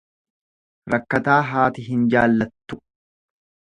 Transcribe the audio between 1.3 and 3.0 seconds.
haati hin jaallattu.